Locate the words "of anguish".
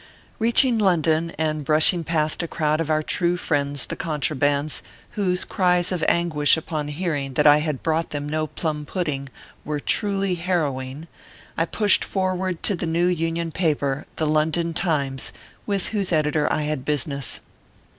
5.91-6.57